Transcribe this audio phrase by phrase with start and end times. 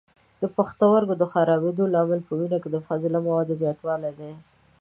[0.41, 4.31] د پښتورګو د خرابېدلو لامل په وینه کې د فاضله موادو زیاتولی دی.